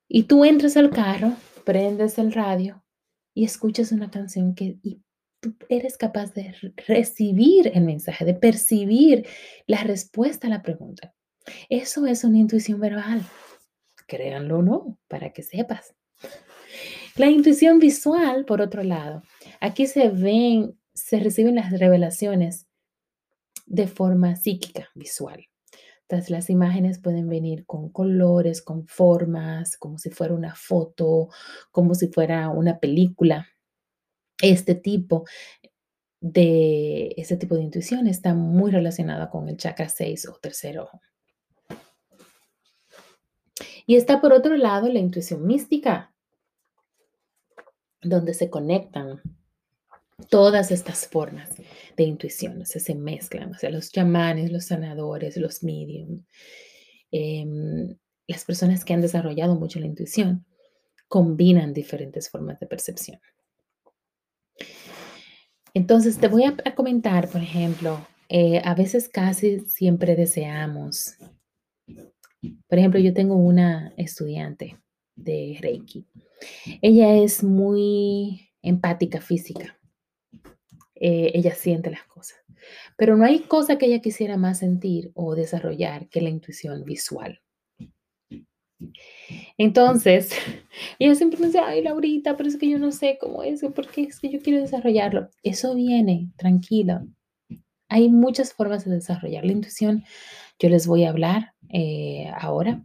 Y 0.09 0.23
tú 0.25 0.45
entras 0.45 0.77
al 0.77 0.91
carro, 0.91 1.35
prendes 1.65 2.19
el 2.19 2.33
radio 2.33 2.83
y 3.35 3.45
escuchas 3.45 3.93
una 3.93 4.11
canción 4.11 4.55
que 4.55 4.79
y 4.83 5.03
tú 5.41 5.55
eres 5.69 5.99
capaz 5.99 6.33
de 6.33 6.55
recibir 6.87 7.71
el 7.75 7.85
mensaje, 7.85 8.25
de 8.25 8.35
percibir 8.35 9.27
la 9.67 9.83
respuesta 9.83 10.47
a 10.47 10.51
la 10.51 10.63
pregunta. 10.63 11.13
Eso 11.69 12.07
es 12.07 12.25
una 12.25 12.39
intuición 12.39 12.81
verbal. 12.81 13.23
Créanlo 14.07 14.59
o 14.59 14.63
no, 14.63 14.99
para 15.09 15.33
que 15.33 15.43
sepas. 15.43 15.95
La 17.17 17.31
intuición 17.31 17.79
visual, 17.79 18.45
por 18.45 18.61
otro 18.61 18.83
lado, 18.83 19.23
aquí 19.61 19.87
se 19.87 20.11
ven, 20.11 20.79
se 20.93 21.19
reciben 21.19 21.55
las 21.55 21.71
revelaciones 21.79 22.67
de 23.67 23.87
forma 23.87 24.37
psíquica, 24.37 24.89
visual. 24.95 25.47
Entonces 26.03 26.31
las 26.31 26.51
imágenes 26.51 27.01
pueden 27.01 27.29
venir 27.29 27.67
con 27.67 27.91
colores, 27.91 28.63
con 28.63 28.87
formas, 28.87 29.77
como 29.77 29.99
si 29.99 30.11
fuera 30.11 30.35
una 30.35 30.55
foto, 30.55 31.29
como 31.73 31.95
si 31.95 32.09
fuera 32.09 32.49
una 32.51 32.79
película. 32.79 33.49
Este 34.41 34.77
tipo 34.77 35.25
de, 36.21 37.13
este 37.17 37.37
tipo 37.37 37.57
de 37.57 37.63
intuición 37.63 38.07
está 38.07 38.35
muy 38.35 38.71
relacionada 38.71 39.31
con 39.31 39.49
el 39.49 39.57
chakra 39.57 39.89
6 39.89 40.29
o 40.29 40.39
tercer 40.41 40.79
ojo. 40.79 41.01
Y 43.87 43.97
está 43.97 44.21
por 44.21 44.33
otro 44.33 44.57
lado 44.57 44.89
la 44.89 44.99
intuición 44.99 45.47
mística, 45.47 46.13
donde 48.03 48.35
se 48.35 48.51
conectan 48.51 49.23
Todas 50.31 50.71
estas 50.71 51.07
formas 51.07 51.51
de 51.97 52.05
intuición 52.05 52.65
se 52.65 52.95
mezclan, 52.95 53.51
o 53.53 53.59
sea, 53.59 53.69
los 53.69 53.93
chamanes, 53.93 54.51
los 54.51 54.65
sanadores, 54.65 55.37
los 55.37 55.63
mediums, 55.63 56.23
em, 57.11 57.97
las 58.27 58.45
personas 58.45 58.85
que 58.85 58.95
han 58.95 59.03
desarrollado 59.03 59.57
mucho 59.57 59.79
la 59.79 59.87
intuición 59.87 60.47
combinan 61.07 61.75
diferentes 61.75 62.31
formas 62.31 62.59
de 62.61 62.67
percepción. 62.67 63.21
Entonces, 65.75 66.17
te 66.19 66.29
voy 66.29 66.45
a, 66.45 66.75
comentar, 66.75 67.29
por 67.29 67.43
ejemplo, 67.43 68.07
eh, 68.31 68.63
a 68.65 68.75
veces 68.75 69.11
casi 69.11 69.61
siempre 69.61 70.17
deseamos, 70.17 71.17
por 72.69 72.79
ejemplo, 72.79 73.01
yo 73.01 73.13
tengo 73.15 73.37
una 73.37 73.93
estudiante 73.97 74.79
de 75.15 75.57
Reiki. 75.61 76.07
Ella 76.83 77.15
es 77.15 77.43
muy 77.43 78.51
empática 78.63 79.21
física. 79.21 79.79
Eh, 80.95 81.33
ella 81.35 81.55
siente 81.55 81.91
las 81.91 82.05
cosas. 82.05 82.39
Pero 82.97 83.17
no 83.17 83.25
hay 83.25 83.41
cosa 83.41 83.79
que 83.79 83.87
ella 83.87 84.01
quisiera 84.01 84.37
más 84.37 84.59
sentir 84.59 85.11
o 85.15 85.35
desarrollar 85.35 86.09
que 86.09 86.21
la 86.21 86.31
intuición 86.31 86.85
visual. 86.85 87.41
Entonces, 89.59 90.31
ella 90.99 91.15
siempre 91.15 91.39
me 91.39 91.47
dice, 91.47 91.59
ay, 91.59 91.83
Laurita, 91.83 92.37
pero 92.37 92.49
es 92.49 92.57
que 92.57 92.69
yo 92.69 92.79
no 92.79 92.93
sé 92.93 93.19
cómo 93.21 93.43
es, 93.43 93.63
porque 93.75 94.03
es 94.03 94.21
que 94.21 94.31
yo 94.31 94.41
quiero 94.41 94.61
desarrollarlo. 94.61 95.29
Eso 95.43 95.75
viene, 95.75 96.31
tranquila. 96.37 97.07
Hay 97.89 98.09
muchas 98.09 98.53
formas 98.53 98.85
de 98.85 98.93
desarrollar 98.93 99.45
la 99.45 99.53
intuición. 99.53 100.05
Yo 100.59 100.69
les 100.69 100.87
voy 100.87 101.05
a 101.05 101.11
hablar 101.11 101.55
eh, 101.71 102.31
ahora 102.39 102.83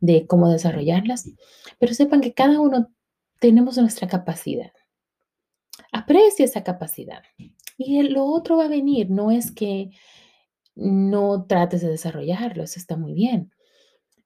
de 0.00 0.26
cómo 0.26 0.48
desarrollarlas, 0.48 1.30
pero 1.78 1.94
sepan 1.94 2.20
que 2.20 2.34
cada 2.34 2.60
uno 2.60 2.90
tenemos 3.40 3.78
nuestra 3.78 4.08
capacidad. 4.08 4.72
Aprecia 5.92 6.44
esa 6.44 6.64
capacidad. 6.64 7.22
Y 7.76 8.02
lo 8.02 8.24
otro 8.24 8.56
va 8.56 8.66
a 8.66 8.68
venir, 8.68 9.10
no 9.10 9.30
es 9.30 9.50
que 9.50 9.90
no 10.74 11.46
trates 11.46 11.82
de 11.82 11.88
desarrollarlo, 11.88 12.62
eso 12.64 12.78
está 12.78 12.96
muy 12.96 13.14
bien 13.14 13.52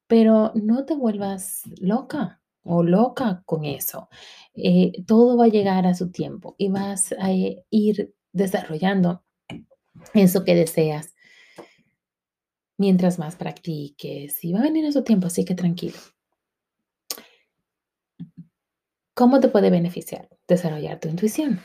pero 0.09 0.53
no 0.55 0.85
te 0.87 0.97
vuelvas 0.97 1.63
loca 1.81 2.41
o 2.65 2.83
loca 2.83 3.43
con 3.47 3.65
eso. 3.65 4.09
Eh, 4.55 5.05
todo 5.07 5.37
va 5.37 5.45
a 5.45 5.49
llegar 5.49 5.87
a 5.87 5.95
su 5.95 6.11
tiempo 6.11 6.57
y 6.59 6.69
vas 6.69 7.15
a 7.21 7.31
ir 7.31 8.15
desarrollando 8.33 9.23
eso 10.15 10.45
que 10.45 10.57
deseas 10.57 11.15
mientras 12.79 13.19
más 13.19 13.37
practiques 13.37 14.43
y 14.43 14.53
va 14.53 14.61
a 14.61 14.63
venir 14.63 14.87
a 14.87 14.93
su 14.93 15.03
tiempo, 15.03 15.27
así 15.27 15.45
que 15.45 15.55
tranquilo. 15.55 15.99
¿Cómo 19.15 19.41
te 19.41 19.49
puede 19.49 19.69
beneficiar 19.69 20.29
desarrollar 20.47 21.01
tu 21.01 21.09
intuición? 21.09 21.61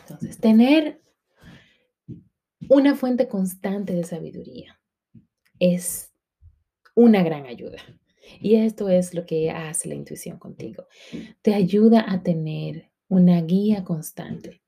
Entonces, 0.00 0.38
tener 0.38 1.02
una 2.68 2.96
fuente 2.96 3.28
constante 3.28 3.92
de 3.92 4.02
sabiduría 4.02 4.80
es 5.60 6.12
una 6.94 7.22
gran 7.22 7.46
ayuda. 7.46 7.78
Y 8.40 8.56
esto 8.56 8.88
es 8.88 9.14
lo 9.14 9.24
que 9.24 9.50
hace 9.50 9.88
la 9.88 9.94
intuición 9.94 10.38
contigo. 10.38 10.86
Te 11.42 11.54
ayuda 11.54 12.04
a 12.08 12.22
tener 12.22 12.90
una 13.08 13.40
guía 13.42 13.84
constante, 13.84 14.62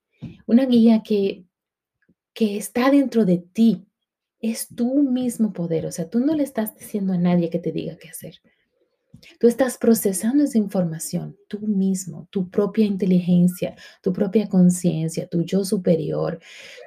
una 0.47 0.67
guía 0.67 1.03
que, 1.03 1.45
que 2.33 2.57
está 2.57 2.91
dentro 2.91 3.25
de 3.25 3.39
ti. 3.39 3.88
Es 4.41 4.69
tu 4.69 5.03
mismo 5.03 5.53
poder, 5.53 5.87
o 5.87 5.93
sea, 5.93 6.09
tú 6.09 6.21
no 6.21 6.35
le 6.35 6.45
estás 6.45 6.77
diciendo 6.77 7.13
a 7.13 7.19
nadie 7.19 7.51
que 7.51 7.59
te 7.59 7.73
diga 7.73 7.97
qué 7.97 8.09
hacer. 8.09 8.41
Tú 9.41 9.49
estás 9.49 9.79
procesando 9.79 10.45
esa 10.45 10.59
información 10.59 11.37
tú 11.49 11.59
mismo, 11.61 12.29
tu 12.31 12.49
propia 12.49 12.85
inteligencia, 12.85 13.75
tu 14.01 14.13
propia 14.13 14.49
conciencia, 14.49 15.27
tu 15.27 15.43
yo 15.43 15.65
superior, 15.65 16.39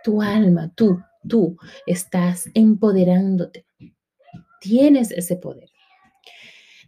tu 0.03 0.21
alma, 0.21 0.71
tú, 0.73 0.99
tú 1.27 1.57
estás 1.85 2.45
empoderándote 2.53 3.65
tienes 4.61 5.11
ese 5.11 5.35
poder. 5.35 5.69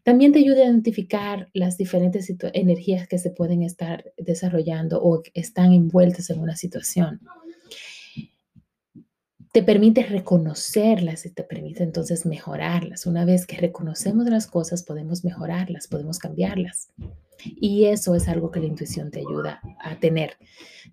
También 0.04 0.32
te 0.32 0.40
ayuda 0.40 0.62
a 0.62 0.66
identificar 0.66 1.50
las 1.54 1.78
diferentes 1.78 2.32
energías 2.54 3.08
que 3.08 3.18
se 3.18 3.32
pueden 3.32 3.64
estar 3.64 4.14
desarrollando 4.18 5.02
o 5.02 5.22
están 5.34 5.74
envueltas 5.74 6.30
en 6.30 6.40
una 6.40 6.56
situación. 6.56 7.22
Te 9.54 9.62
permite 9.62 10.02
reconocerlas 10.02 11.28
y 11.28 11.30
te 11.30 11.44
permite 11.44 11.84
entonces 11.84 12.26
mejorarlas. 12.26 13.06
Una 13.06 13.24
vez 13.24 13.46
que 13.46 13.56
reconocemos 13.56 14.26
las 14.26 14.48
cosas, 14.48 14.82
podemos 14.82 15.24
mejorarlas, 15.24 15.88
podemos 15.88 16.18
cambiarlas. 16.18 16.92
Y 17.46 17.86
eso 17.86 18.16
es 18.16 18.28
algo 18.28 18.50
que 18.50 18.60
la 18.60 18.66
intuición 18.66 19.12
te 19.12 19.20
ayuda 19.20 19.62
a 19.80 20.00
tener. 20.00 20.38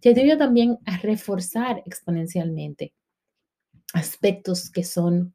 Te 0.03 0.11
ayuda 0.11 0.37
también 0.37 0.79
a 0.85 0.99
reforzar 0.99 1.83
exponencialmente 1.87 2.93
aspectos 3.95 4.69
que 4.69 4.85
son 4.85 5.35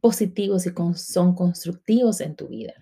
positivos 0.00 0.66
y 0.66 0.72
son 0.96 1.36
constructivos 1.36 2.20
en 2.20 2.34
tu 2.34 2.48
vida. 2.48 2.74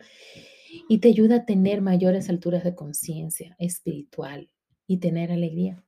Y 0.88 1.00
te 1.00 1.08
ayuda 1.08 1.36
a 1.36 1.44
tener 1.44 1.82
mayores 1.82 2.30
alturas 2.30 2.64
de 2.64 2.74
conciencia 2.74 3.54
espiritual 3.58 4.48
y 4.86 5.00
tener 5.00 5.32
alegría. 5.32 5.84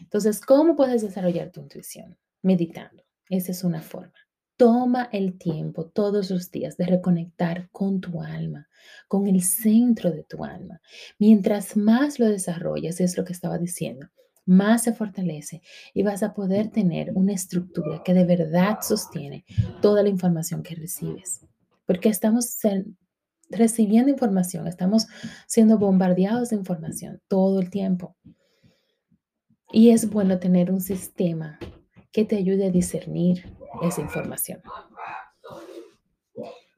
Entonces, 0.00 0.40
¿cómo 0.40 0.74
puedes 0.74 1.02
desarrollar 1.02 1.52
tu 1.52 1.60
intuición? 1.60 2.18
Meditando. 2.42 3.02
Esa 3.28 3.52
es 3.52 3.64
una 3.64 3.82
forma. 3.82 4.14
Toma 4.56 5.08
el 5.12 5.38
tiempo 5.38 5.86
todos 5.86 6.30
los 6.30 6.50
días 6.50 6.76
de 6.76 6.84
reconectar 6.84 7.70
con 7.70 8.00
tu 8.00 8.20
alma, 8.20 8.68
con 9.08 9.26
el 9.26 9.42
centro 9.42 10.10
de 10.10 10.24
tu 10.24 10.44
alma. 10.44 10.80
Mientras 11.18 11.76
más 11.76 12.18
lo 12.18 12.26
desarrollas, 12.26 13.00
es 13.00 13.16
lo 13.16 13.24
que 13.24 13.32
estaba 13.32 13.56
diciendo, 13.56 14.08
más 14.44 14.82
se 14.82 14.92
fortalece 14.92 15.62
y 15.94 16.02
vas 16.02 16.22
a 16.22 16.34
poder 16.34 16.70
tener 16.70 17.12
una 17.14 17.32
estructura 17.32 18.02
que 18.04 18.12
de 18.12 18.24
verdad 18.24 18.78
sostiene 18.82 19.44
toda 19.80 20.02
la 20.02 20.08
información 20.08 20.62
que 20.62 20.74
recibes. 20.74 21.46
Porque 21.86 22.08
estamos 22.08 22.58
recibiendo 23.48 24.10
información, 24.10 24.66
estamos 24.66 25.06
siendo 25.46 25.78
bombardeados 25.78 26.50
de 26.50 26.56
información 26.56 27.20
todo 27.28 27.60
el 27.60 27.70
tiempo. 27.70 28.16
Y 29.72 29.90
es 29.90 30.10
bueno 30.10 30.38
tener 30.38 30.72
un 30.72 30.80
sistema 30.80 31.58
que 32.12 32.24
te 32.24 32.36
ayude 32.36 32.66
a 32.66 32.70
discernir 32.70 33.44
esa 33.82 34.00
información. 34.00 34.62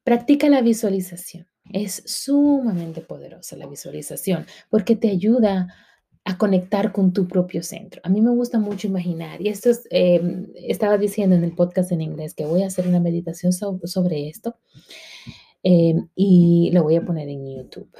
Practica 0.05 0.49
la 0.49 0.63
visualización. 0.63 1.47
Es 1.73 2.03
sumamente 2.07 3.01
poderosa 3.01 3.57
la 3.57 3.67
visualización 3.67 4.47
porque 4.69 4.97
te 4.97 5.11
ayuda 5.11 5.69
a 6.25 6.39
conectar 6.39 6.93
con 6.93 7.13
tu 7.13 7.27
propio 7.27 7.63
centro. 7.63 8.01
A 8.05 8.09
mí 8.09 8.21
me 8.21 8.31
gusta 8.31 8.59
mucho 8.59 8.87
imaginar, 8.87 9.41
y 9.41 9.49
esto 9.49 9.71
es, 9.71 9.87
em, 9.91 10.47
estaba 10.55 10.97
diciendo 10.97 11.35
en 11.35 11.45
el 11.45 11.55
podcast 11.55 11.91
en 11.91 12.01
inglés 12.01 12.35
que 12.35 12.47
voy 12.47 12.63
a 12.63 12.69
hacer 12.69 12.87
una 12.87 13.01
meditación 13.01 13.53
sobre 13.53 14.29
esto 14.29 14.57
em, 15.65 16.09
y 16.15 16.71
lo 16.73 16.83
voy 16.83 16.97
a 16.97 17.05
poner 17.05 17.29
en 17.29 17.57
YouTube, 17.57 17.91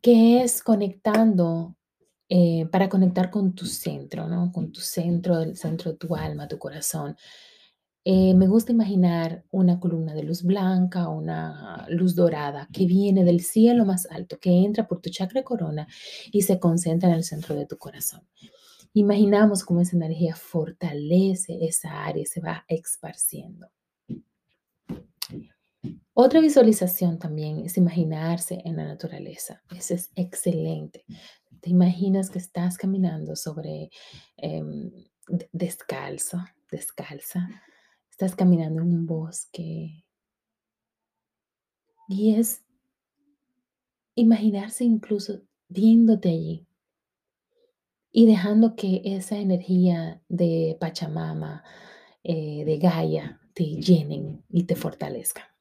que 0.00 0.42
es 0.42 0.62
conectando, 0.62 1.76
eh, 2.34 2.66
para 2.72 2.88
conectar 2.88 3.30
con 3.30 3.54
tu 3.54 3.66
centro, 3.66 4.26
¿no? 4.26 4.50
Con 4.52 4.72
tu 4.72 4.80
centro, 4.80 5.38
el 5.42 5.54
centro 5.54 5.92
de 5.92 5.98
tu 5.98 6.16
alma, 6.16 6.48
tu 6.48 6.58
corazón. 6.58 7.14
Eh, 8.04 8.32
me 8.32 8.46
gusta 8.46 8.72
imaginar 8.72 9.44
una 9.50 9.78
columna 9.78 10.14
de 10.14 10.22
luz 10.22 10.42
blanca, 10.42 11.10
una 11.10 11.84
luz 11.90 12.14
dorada 12.14 12.70
que 12.72 12.86
viene 12.86 13.22
del 13.24 13.42
cielo 13.42 13.84
más 13.84 14.06
alto, 14.10 14.38
que 14.40 14.48
entra 14.50 14.88
por 14.88 15.02
tu 15.02 15.10
chakra 15.10 15.42
corona 15.42 15.86
y 16.32 16.40
se 16.40 16.58
concentra 16.58 17.10
en 17.10 17.16
el 17.16 17.24
centro 17.24 17.54
de 17.54 17.66
tu 17.66 17.76
corazón. 17.76 18.26
Imaginamos 18.94 19.62
cómo 19.62 19.82
esa 19.82 19.96
energía 19.96 20.34
fortalece 20.34 21.58
esa 21.66 22.02
área 22.02 22.24
se 22.24 22.40
va 22.40 22.64
esparciendo. 22.66 23.68
Otra 26.14 26.40
visualización 26.40 27.18
también 27.18 27.66
es 27.66 27.76
imaginarse 27.76 28.62
en 28.64 28.76
la 28.76 28.84
naturaleza. 28.84 29.62
Eso 29.76 29.92
es 29.92 30.10
excelente. 30.16 31.04
Te 31.62 31.70
imaginas 31.70 32.28
que 32.28 32.38
estás 32.38 32.76
caminando 32.76 33.34
sobre 33.36 33.88
em, 34.36 34.90
descalzo, 35.52 36.44
descalza, 36.70 37.48
Estás 38.12 38.36
caminando 38.36 38.82
en 38.82 38.88
un 38.88 39.06
bosque 39.06 40.04
y 42.06 42.34
es 42.34 42.62
imaginarse 44.14 44.84
incluso 44.84 45.40
viéndote 45.68 46.28
allí 46.28 46.66
y 48.12 48.26
dejando 48.26 48.76
que 48.76 49.00
esa 49.04 49.38
energía 49.38 50.22
de 50.28 50.76
Pachamama, 50.78 51.64
eh, 52.22 52.64
de 52.66 52.76
Gaia, 52.76 53.40
te 53.54 53.64
llenen 53.64 54.44
y 54.50 54.64
te 54.64 54.76
fortalezcan. 54.76 55.51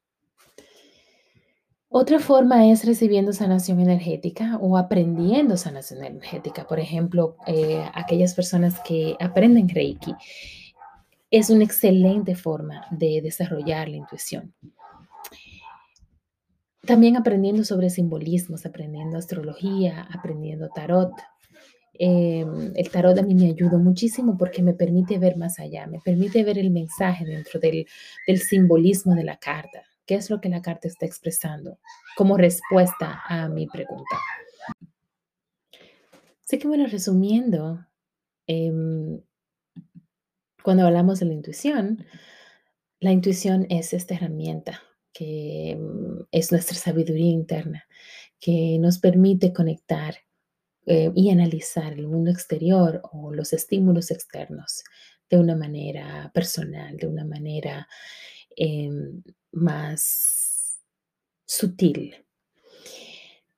Otra 1.93 2.19
forma 2.19 2.71
es 2.71 2.85
recibiendo 2.85 3.33
sanación 3.33 3.81
energética 3.81 4.57
o 4.61 4.77
aprendiendo 4.77 5.57
sanación 5.57 6.05
energética. 6.05 6.65
Por 6.65 6.79
ejemplo, 6.79 7.35
eh, 7.45 7.83
aquellas 7.93 8.33
personas 8.33 8.79
que 8.79 9.17
aprenden 9.19 9.67
Reiki 9.67 10.15
es 11.29 11.49
una 11.49 11.65
excelente 11.65 12.33
forma 12.35 12.85
de 12.91 13.19
desarrollar 13.21 13.89
la 13.89 13.97
intuición. 13.97 14.53
También 16.85 17.17
aprendiendo 17.17 17.65
sobre 17.65 17.89
simbolismos, 17.89 18.65
aprendiendo 18.65 19.17
astrología, 19.17 20.07
aprendiendo 20.13 20.69
tarot, 20.69 21.11
em, 21.99 22.71
el 22.73 22.89
tarot 22.89 23.19
a 23.19 23.21
mí 23.21 23.35
me 23.35 23.47
ayuda 23.47 23.77
muchísimo 23.77 24.37
porque 24.37 24.63
me 24.63 24.73
permite 24.73 25.19
ver 25.19 25.35
más 25.35 25.59
allá, 25.59 25.87
me 25.87 25.99
permite 25.99 26.45
ver 26.45 26.57
el 26.57 26.71
mensaje 26.71 27.25
dentro 27.25 27.59
del, 27.59 27.85
del 28.25 28.39
simbolismo 28.39 29.13
de 29.13 29.25
la 29.25 29.35
carta. 29.35 29.90
¿Qué 30.11 30.17
es 30.17 30.29
lo 30.29 30.41
que 30.41 30.49
la 30.49 30.61
carta 30.61 30.89
está 30.89 31.05
expresando 31.05 31.79
como 32.17 32.35
respuesta 32.35 33.21
a 33.29 33.47
mi 33.47 33.65
pregunta? 33.65 34.17
Así 36.43 36.59
que 36.59 36.67
bueno, 36.67 36.85
resumiendo, 36.87 37.87
em, 38.45 39.21
cuando 40.61 40.85
hablamos 40.85 41.21
de 41.21 41.27
la 41.27 41.33
intuición, 41.33 42.05
la 42.99 43.13
intuición 43.13 43.65
es 43.69 43.93
esta 43.93 44.15
herramienta 44.15 44.83
que 45.13 45.77
mm, 45.79 46.23
es 46.29 46.51
nuestra 46.51 46.75
sabiduría 46.75 47.31
interna, 47.31 47.87
que 48.37 48.79
nos 48.81 48.99
permite 48.99 49.53
conectar 49.53 50.15
eh, 50.87 51.09
y 51.15 51.29
analizar 51.29 51.93
el 51.93 52.09
mundo 52.09 52.31
exterior 52.31 53.01
o 53.13 53.31
los 53.31 53.53
estímulos 53.53 54.11
externos 54.11 54.83
de 55.29 55.37
una 55.37 55.55
manera 55.55 56.29
personal, 56.33 56.97
de 56.97 57.07
una 57.07 57.23
manera 57.23 57.87
em, 58.57 59.23
más 59.51 60.79
sutil. 61.45 62.15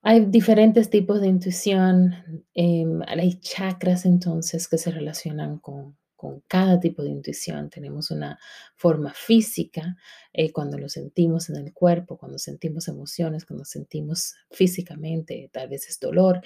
Hay 0.02 0.26
diferentes 0.26 0.90
tipos 0.90 1.20
de 1.20 1.28
intuición, 1.28 2.44
em, 2.54 3.00
hay 3.06 3.40
chakras 3.40 4.04
entonces 4.04 4.68
que 4.68 4.76
se 4.76 4.90
relacionan 4.90 5.58
con, 5.58 5.96
con 6.14 6.42
cada 6.46 6.80
tipo 6.80 7.02
de 7.02 7.10
intuición. 7.10 7.70
Tenemos 7.70 8.10
una 8.10 8.38
forma 8.76 9.12
física, 9.14 9.96
eh, 10.32 10.52
cuando 10.52 10.78
lo 10.78 10.88
sentimos 10.88 11.48
en 11.50 11.56
el 11.56 11.72
cuerpo, 11.72 12.18
cuando 12.18 12.38
sentimos 12.38 12.88
emociones, 12.88 13.44
cuando 13.46 13.64
sentimos 13.64 14.34
físicamente, 14.50 15.50
tal 15.52 15.68
vez 15.68 15.88
es 15.88 16.00
dolor. 16.00 16.40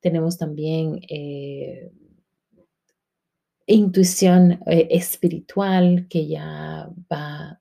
Tenemos 0.00 0.36
también 0.38 1.00
eh, 1.08 1.90
intuición 3.66 4.60
eh, 4.66 4.88
espiritual 4.90 6.06
que 6.08 6.26
ya 6.26 6.88
va 7.12 7.60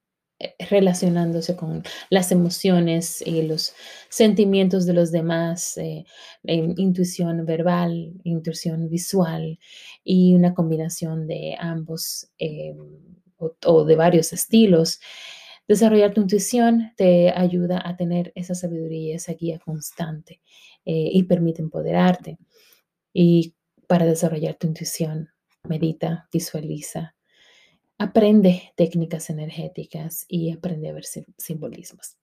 relacionándose 0.70 1.56
con 1.56 1.84
las 2.10 2.32
emociones 2.32 3.22
y 3.26 3.42
los 3.44 3.74
sentimientos 4.10 4.86
de 4.86 4.94
los 4.94 5.12
demás, 5.12 5.78
eh, 5.78 6.06
intuición 6.44 7.46
verbal, 7.46 8.14
intuición 8.24 8.90
visual 8.90 9.60
y 10.04 10.36
una 10.36 10.54
combinación 10.54 11.28
de 11.28 11.56
ambos 11.60 12.30
o, 13.66 13.86
de 13.86 13.96
varios 13.96 14.34
estilos. 14.34 15.00
Desarrollar 15.68 16.14
tu 16.14 16.22
intuición 16.22 16.94
te 16.96 17.32
ayuda 17.32 17.82
a 17.84 17.98
tener 17.98 18.32
esa 18.36 18.54
sabiduría, 18.54 19.16
esa 19.16 19.34
guía 19.34 19.60
constante 19.60 20.42
y 20.86 21.24
permite 21.24 21.64
empoderarte. 21.64 22.38
Y 23.14 23.56
para 23.88 24.06
desarrollar 24.06 24.56
tu 24.56 24.68
intuición, 24.68 25.30
medita, 25.64 26.28
visualiza, 26.32 27.15
aprende 27.98 28.74
técnicas 28.76 29.30
energéticas 29.30 30.26
y 30.28 30.52
aprende 30.52 30.90
a 30.90 30.94
ver 30.94 31.06
simbolismos. 31.38 32.18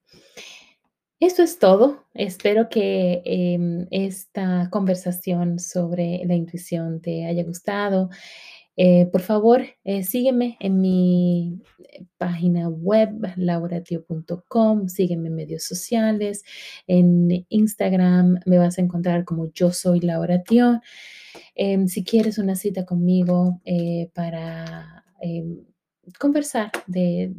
Eso 1.21 1.43
es 1.45 1.59
todo. 1.59 2.05
Espero 2.15 2.69
que 2.69 3.23
em, 3.25 3.87
esta 3.93 4.69
conversación 4.71 5.61
sobre 5.61 6.23
la 6.27 6.35
intuición 6.35 7.01
te 7.01 7.27
haya 7.27 7.45
gustado. 7.45 8.11
Eh, 8.77 9.07
por 9.07 9.21
favor, 9.21 9.63
eh, 9.85 10.03
sígueme 10.03 10.57
en 10.59 10.81
mi 10.81 11.61
eh, 11.79 12.07
página 12.17 12.69
web, 12.69 13.35
lauratio.com, 13.37 14.89
sígueme 14.89 15.29
en 15.29 15.35
medios 15.35 15.63
sociales, 15.65 16.43
en 16.87 17.45
Instagram 17.51 18.41
me 18.47 18.59
vas 18.59 18.79
a 18.79 18.81
encontrar 18.81 19.25
como 19.25 19.53
yo 19.53 19.73
soy 19.73 20.01
Laura 20.01 20.43
Em, 21.55 21.87
si 21.87 22.03
quieres 22.03 22.39
una 22.39 22.57
cita 22.57 22.85
conmigo 22.87 23.61
para 24.15 25.05
em, 25.23 25.65
conversar 26.19 26.71
de, 26.87 27.33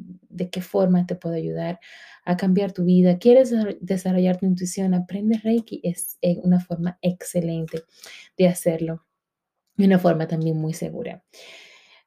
qué 0.51 0.61
forma 0.61 1.05
te 1.05 1.15
puedo 1.15 1.35
ayudar 1.35 1.79
a 2.25 2.37
cambiar 2.37 2.71
tu 2.71 2.85
vida, 2.85 3.19
quieres 3.19 3.53
desarrollar 3.81 4.37
tu 4.37 4.45
intuición, 4.45 4.93
aprende 4.93 5.37
Reiki, 5.43 5.81
es 5.83 6.17
eh, 6.21 6.39
una 6.43 6.59
forma 6.59 6.97
excelente 7.01 7.83
de 8.37 8.47
hacerlo, 8.47 9.05
y 9.77 9.85
una 9.85 9.99
forma 9.99 10.27
también 10.27 10.57
muy 10.57 10.73
segura. 10.73 11.23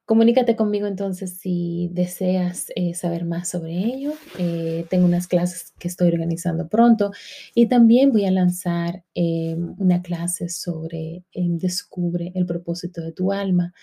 Comunícate 0.07 0.55
conmigo 0.55 0.87
entonces 0.87 1.39
si 1.39 1.91
deseas 1.93 2.67
eh, 2.77 2.95
saber 2.95 3.25
más 3.25 3.49
sobre 3.49 3.73
ello. 3.73 4.13
Eh, 4.39 4.87
tengo 4.89 5.05
unas 5.05 5.27
clases 5.27 5.73
que 5.81 5.89
estoy 5.89 6.07
organizando 6.07 6.69
pronto 6.69 7.11
y 7.57 7.67
también 7.67 8.13
voy 8.13 8.25
a 8.25 8.31
lanzar 8.31 9.03
em, 9.15 9.75
una 9.79 10.03
clase 10.03 10.49
sobre 10.49 11.25
em, 11.33 11.59
Descubre 11.59 12.31
el 12.37 12.47
propósito 12.47 13.01
de 13.01 13.11
tu 13.11 13.33
alma, 13.33 13.75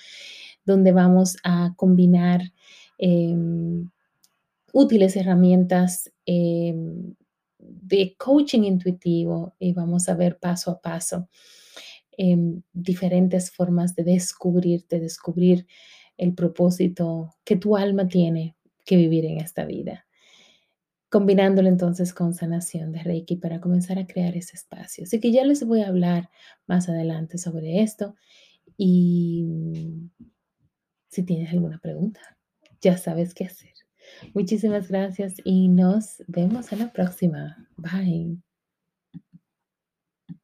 donde 0.65 0.91
vamos 0.91 1.38
a 1.43 1.73
combinar 1.76 2.41
em, 2.97 3.89
útiles 4.73 5.15
herramientas 5.15 6.12
de 6.26 8.15
coaching 8.17 8.63
intuitivo 8.63 9.56
y 9.60 9.73
vamos 9.73 10.10
a 10.10 10.15
ver 10.15 10.39
paso 10.39 10.71
a 10.71 10.82
paso 10.82 11.28
diferentes 12.73 13.52
formas 13.52 13.95
de 13.95 14.04
descubrirte, 14.04 14.99
descubrir 14.99 15.65
el 16.17 16.34
propósito 16.34 17.36
que 17.43 17.56
tu 17.56 17.76
alma 17.76 18.08
tiene 18.08 18.56
que 18.86 18.97
vivir 18.97 19.26
en 19.26 19.39
esta 19.39 19.65
vida. 19.65 20.06
Combinándolo 21.10 21.69
entonces 21.69 22.13
con 22.13 22.34
sanación 22.34 22.91
de 22.91 23.04
Reiki 23.04 23.36
para 23.36 23.62
comenzar 23.62 23.99
a 23.99 24.08
crear 24.08 24.36
ese 24.36 24.56
espacio. 24.56 25.04
Así 25.04 25.19
que 25.19 25.32
ya 25.32 25.43
les 25.43 25.65
voy 25.65 25.82
a 25.82 25.88
hablar 25.88 26.30
más 26.65 26.89
adelante 26.89 27.38
sobre 27.38 27.82
esto 27.82 28.15
y 28.78 29.45
si 31.13 31.23
tienes 31.23 31.52
alguna 31.52 31.80
pregunta, 31.80 32.19
ya 32.82 32.97
sabes 32.97 33.34
qué 33.34 33.45
hacer. 33.45 33.73
Muchísimas 34.34 34.89
gracias 34.89 35.36
y 35.43 35.69
nos 35.69 36.23
vemos 36.28 36.71
en 36.71 36.80
la 36.80 36.91
próxima. 36.91 37.69
Bye. 37.78 38.53